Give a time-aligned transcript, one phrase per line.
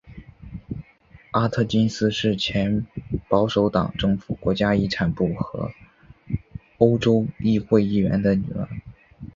[1.29, 2.87] 阿特金斯是前
[3.29, 5.69] 保守党政府国家遗产部和
[6.79, 8.67] 欧洲议会议员的女儿。